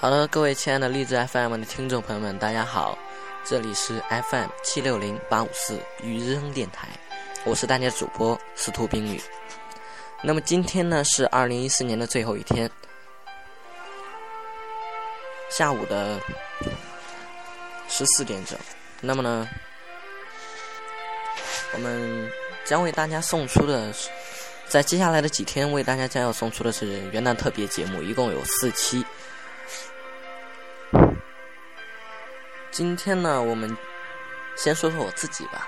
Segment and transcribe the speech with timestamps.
[0.00, 2.96] 好的，各位亲爱的励志 FM 的听众朋友们，大家好，
[3.44, 4.00] 这里是
[4.30, 6.86] FM 七六零八五四雨之声电台，
[7.44, 9.20] 我是大家主播司徒冰雨。
[10.22, 12.70] 那么今天呢是二零一四年的最后一天，
[15.50, 16.20] 下午的
[17.88, 18.56] 十四点整。
[19.00, 19.48] 那么呢，
[21.74, 22.30] 我们
[22.64, 23.92] 将为大家送出的，
[24.68, 29.04] 在接下来的几天为大家将要送出的是元旦特别节目，一共有四期。
[32.78, 33.76] 今天呢，我们
[34.54, 35.66] 先说说我自己吧。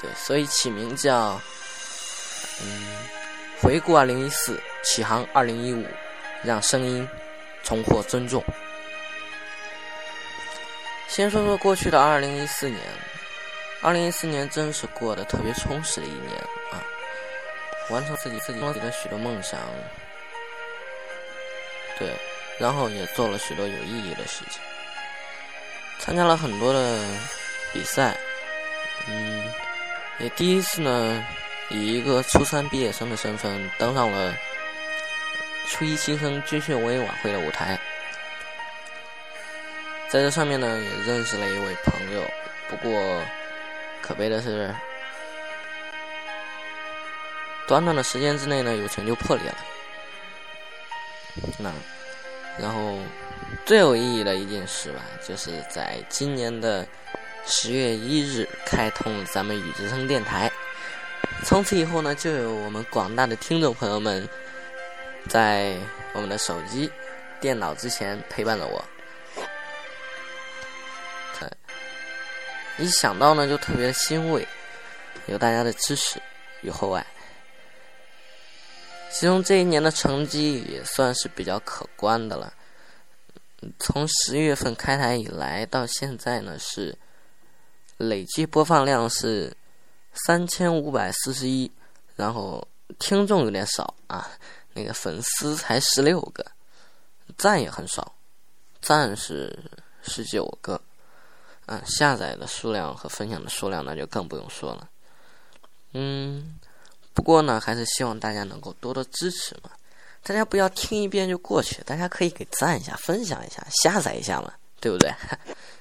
[0.00, 1.40] 对，所以起名叫
[2.62, 2.86] 嗯，
[3.60, 5.84] 回顾二零一四，启航二零一五，
[6.44, 7.08] 让声音
[7.64, 8.44] 重获尊重。
[11.08, 12.80] 先说说过去的二零一四年，
[13.82, 16.38] 二零一四年真是过得特别充实的一年
[16.70, 16.78] 啊，
[17.90, 19.58] 完成自己自己的许多梦想，
[21.98, 22.08] 对，
[22.60, 24.62] 然后也做了许多有意义的事情。
[25.98, 27.04] 参加了很多的
[27.72, 28.16] 比赛，
[29.08, 29.42] 嗯，
[30.20, 31.24] 也第一次呢，
[31.68, 34.32] 以一个初三毕业生的身份登上了
[35.66, 37.76] 初一新生军训文艺晚会的舞台，
[40.08, 42.22] 在这上面呢，也认识了一位朋友。
[42.68, 43.20] 不过，
[44.00, 44.72] 可悲的是，
[47.66, 49.58] 短短的时间之内呢，友情就破裂了。
[51.58, 51.72] 那，
[52.60, 52.96] 然后。
[53.64, 56.86] 最有意义的一件事吧，就是在今年的
[57.46, 60.50] 十月一日开通咱们雨之声电台。
[61.44, 64.28] 从此以后呢，就有我们广大的听众朋友们
[65.28, 65.76] 在
[66.12, 66.90] 我们的手机、
[67.40, 68.84] 电脑之前陪伴着我。
[72.78, 74.46] 一想到呢，就特别的欣慰，
[75.26, 76.20] 有大家的支持
[76.60, 77.04] 与厚爱。
[79.10, 82.52] 其中这一年的成绩也算是比较可观的了。
[83.78, 86.96] 从十月份开台以来到现在呢，是
[87.96, 89.56] 累计播放量是
[90.26, 91.70] 三千五百四十一，
[92.14, 92.66] 然后
[92.98, 94.30] 听众有点少啊，
[94.74, 96.44] 那个粉丝才十六个，
[97.38, 98.14] 赞也很少，
[98.82, 99.58] 赞是
[100.02, 100.80] 十九个，
[101.64, 104.88] 嗯，下载的数量和分享的数量那就更不用说了，
[105.92, 106.60] 嗯，
[107.14, 109.70] 不过呢，还是希望大家能够多多支持嘛。
[110.26, 115.14] 大家不要听一遍就过去，大家可以给赞一下、分享一下、下载一下嘛，对不对？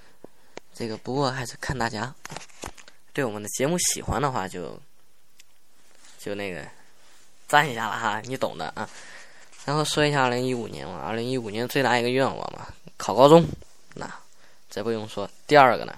[0.72, 2.14] 这个不过还是看大家
[3.12, 4.80] 对我们的节目喜欢的话，就
[6.20, 6.64] 就那个
[7.48, 8.88] 赞一下了哈，你懂的啊。
[9.66, 12.68] 然后说一下二零一五年嘛，二零一五年最大一个愿望嘛，
[12.98, 13.44] 考高中。
[13.96, 14.08] 那
[14.70, 15.98] 这不用说，第二个呢？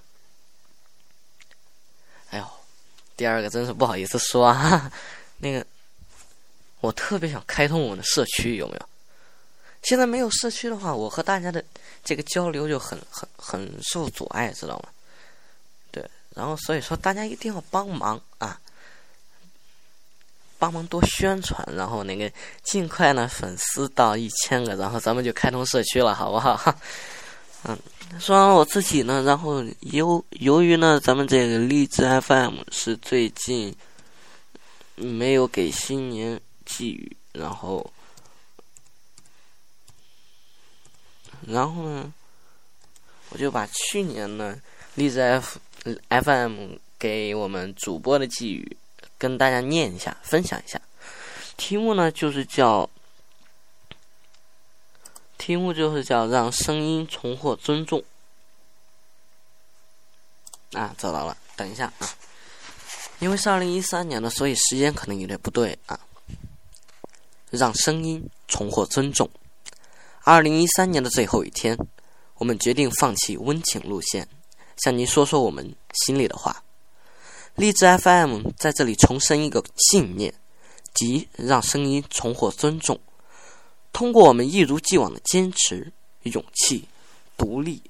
[2.30, 2.46] 哎呦，
[3.18, 4.90] 第二个真是不好意思说啊，
[5.40, 5.66] 那个。
[6.79, 8.89] 我特别想开通我们的社区，有没有？
[9.83, 11.63] 现在没有社区的话，我和大家的
[12.03, 14.89] 这个交流就很很很受阻碍，知道吗？
[15.91, 16.03] 对，
[16.35, 18.59] 然后所以说大家一定要帮忙啊，
[20.59, 22.29] 帮忙多宣传，然后那个
[22.63, 26.75] 尽快呢粉丝到一千个，然后咱们就开通社区了，好不好？
[27.63, 27.77] 嗯，
[28.19, 33.73] 说完我自己呢，然后由由于呢，咱们这个荔枝 FM 是最近
[34.95, 36.39] 没有给新年。
[36.67, 37.91] 寄语，然后，
[41.47, 42.13] 然后呢，
[43.29, 44.61] 我就把去年呢
[44.95, 45.59] 荔枝 F
[46.09, 48.77] FM 给我们主播的寄语
[49.17, 50.79] 跟大家念一下，分享一下。
[51.56, 52.88] 题目呢就是叫，
[55.38, 58.03] 题目就是叫让声音重获尊重。
[60.73, 62.09] 啊，找到了，等一下啊，
[63.19, 66.00] 因为是二零一三年的，所以时间可能有点不对啊。
[67.50, 69.30] 让声音重获尊重。
[70.24, 71.77] 二零一三年的最后一天，
[72.36, 74.27] 我们决定放弃温情路线，
[74.77, 75.75] 向您说说我们
[76.06, 76.63] 心里的话。
[77.56, 80.33] 励志 FM 在这里重申一个信念，
[80.94, 83.00] 即让声音重获尊重。
[83.92, 85.92] 通过我们一如既往的坚持、
[86.24, 86.88] 勇气、
[87.36, 87.81] 独立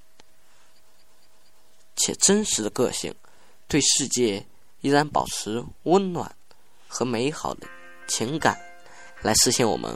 [1.97, 3.13] 且真实的个性，
[3.67, 4.45] 对世界
[4.79, 6.33] 依然保持温暖
[6.87, 7.67] 和美好的
[8.07, 8.57] 情感。
[9.21, 9.91] 来实现我们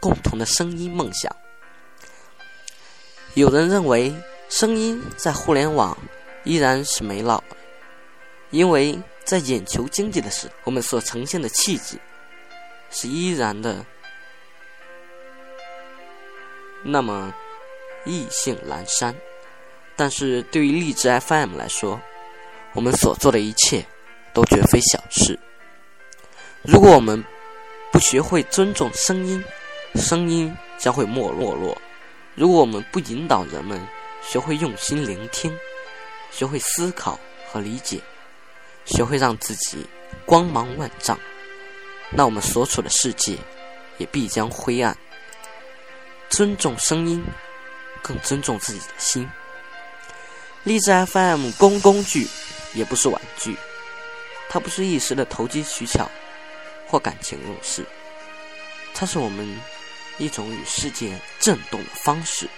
[0.00, 1.34] 共同的声音梦想。
[3.34, 4.14] 有人认为，
[4.48, 5.96] 声音在互联网
[6.44, 7.42] 依然是没老，
[8.50, 11.98] 因为在眼球经济的时，我们所呈现的气质
[12.90, 13.84] 是依然的
[16.84, 17.34] 那么
[18.04, 19.14] 意兴阑珊。
[19.96, 22.00] 但是对于荔枝 FM 来说，
[22.72, 23.84] 我们所做的一切
[24.32, 25.38] 都绝非小事。
[26.62, 27.24] 如果我们
[27.94, 29.40] 不学会尊重声音，
[29.94, 31.80] 声音将会没落落。
[32.34, 33.80] 如果我们不引导人们
[34.20, 35.56] 学会用心聆听，
[36.32, 38.00] 学会思考和理解，
[38.84, 39.86] 学会让自己
[40.26, 41.16] 光芒万丈，
[42.10, 43.38] 那我们所处的世界
[43.98, 44.98] 也必将灰暗。
[46.28, 47.24] 尊重声音，
[48.02, 49.30] 更尊重自己的心。
[50.64, 52.26] 励志 FM 公工具，
[52.74, 53.56] 也不是玩具，
[54.48, 56.10] 它不是一时的投机取巧
[56.86, 57.84] 或感情用事，
[58.94, 59.60] 它是我们
[60.18, 62.48] 一种与世界震动的方式。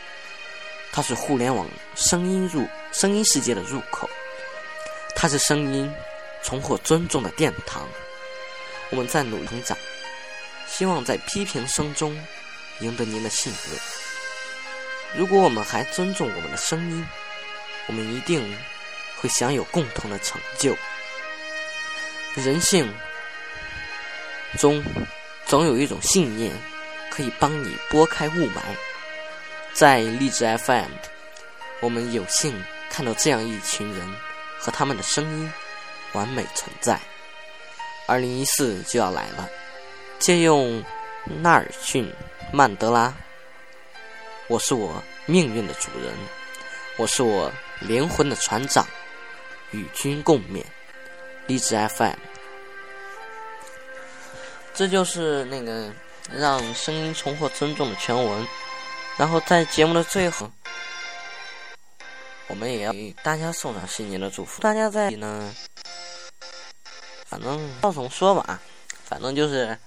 [0.92, 4.08] 它是互联网声音入声音世界的入口，
[5.14, 5.92] 它是声音
[6.42, 7.86] 重获尊重的殿堂。
[8.90, 9.76] 我们在努力成长，
[10.66, 12.18] 希望在批评声中
[12.80, 13.80] 赢得您的信任。
[15.14, 17.06] 如果我们还尊重我们的声音，
[17.86, 18.56] 我们一定
[19.16, 20.74] 会享有共同的成就。
[22.36, 22.92] 人性
[24.56, 24.82] 中
[25.46, 26.52] 总有一种信念，
[27.10, 28.60] 可以帮你拨开雾霾。
[29.72, 30.90] 在励志 FM，
[31.80, 34.08] 我们有幸看到这样一群人
[34.58, 35.52] 和他们的声音
[36.12, 36.98] 完美存在。
[38.06, 39.48] 二零一四就要来了，
[40.18, 40.82] 借用
[41.24, 42.06] 纳尔逊·
[42.52, 43.12] 曼德拉
[44.48, 46.14] ：“我是我命运的主人，
[46.96, 48.86] 我是我灵魂的船长，
[49.72, 50.64] 与君共勉。”
[51.48, 52.14] 励志 FM，
[54.76, 55.90] 这就是那个
[56.30, 58.46] 让声音重获尊重的全文。
[59.16, 60.50] 然后在节目的最后，
[62.48, 64.60] 我们也要给大家送上新年的祝福。
[64.60, 65.54] 大家在呢，
[67.24, 68.60] 反正照总说吧，
[69.04, 69.78] 反正就是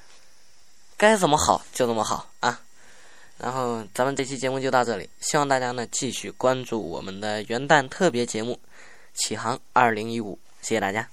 [0.97, 2.59] 该怎么好就怎么好啊。
[3.37, 8.59] 然后咱们这期节目就到这里，希望大家呢继续关注我们的元旦特别节目
[9.13, 10.33] 《启航二零一五》，
[10.67, 11.07] 谢谢大家。